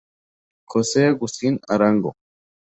Jose 0.71 1.05
Agustín 1.05 1.59
Arango. 1.67 2.15